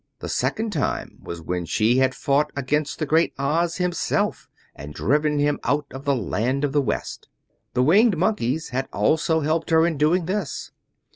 The 0.17 0.29
second 0.29 0.73
time 0.73 1.19
was 1.21 1.43
when 1.43 1.65
she 1.65 1.99
had 1.99 2.15
fought 2.15 2.51
against 2.55 2.97
the 2.97 3.05
Great 3.05 3.33
Oz 3.37 3.75
himself, 3.77 4.49
and 4.75 4.95
driven 4.95 5.37
him 5.37 5.59
out 5.63 5.85
of 5.93 6.05
the 6.05 6.15
land 6.15 6.63
of 6.63 6.71
the 6.71 6.81
West. 6.81 7.29
The 7.75 7.83
Winged 7.83 8.17
Monkeys 8.17 8.69
had 8.69 8.87
also 8.91 9.41
helped 9.41 9.69
her 9.69 9.85
in 9.85 9.99
doing 9.99 10.25
this. 10.25 10.71